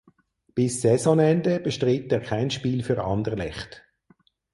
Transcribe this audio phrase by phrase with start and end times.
[0.55, 3.83] Bis Saisonende bestritt er kein Spiel für Anderlecht.